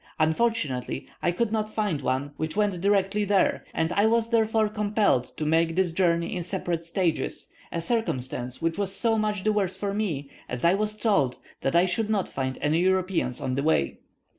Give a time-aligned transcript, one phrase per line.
[0.17, 5.25] Unfortunately, I could not find one which went direct there, and I was, therefore, compelled
[5.37, 9.77] to make this journey in separate stages, a circumstance which was so much the worse
[9.77, 13.61] for me, as I was told that I should not find any Europeans on the
[13.61, 13.99] way.